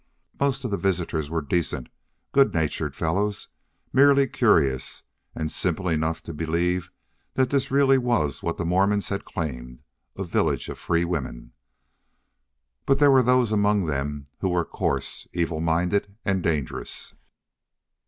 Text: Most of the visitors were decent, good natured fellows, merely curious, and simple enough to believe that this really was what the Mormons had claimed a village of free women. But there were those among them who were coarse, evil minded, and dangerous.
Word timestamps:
Most 0.39 0.63
of 0.65 0.71
the 0.71 0.79
visitors 0.81 1.29
were 1.29 1.43
decent, 1.43 1.87
good 2.31 2.55
natured 2.55 2.95
fellows, 2.95 3.49
merely 3.93 4.25
curious, 4.27 5.03
and 5.35 5.51
simple 5.51 5.87
enough 5.87 6.23
to 6.23 6.33
believe 6.33 6.91
that 7.35 7.51
this 7.51 7.69
really 7.69 7.99
was 7.99 8.41
what 8.41 8.57
the 8.57 8.65
Mormons 8.65 9.09
had 9.09 9.25
claimed 9.25 9.83
a 10.15 10.23
village 10.23 10.69
of 10.69 10.79
free 10.79 11.05
women. 11.05 11.53
But 12.87 12.97
there 12.97 13.11
were 13.11 13.21
those 13.21 13.51
among 13.51 13.85
them 13.85 14.25
who 14.39 14.49
were 14.49 14.65
coarse, 14.65 15.27
evil 15.33 15.59
minded, 15.61 16.15
and 16.25 16.41
dangerous. 16.41 17.13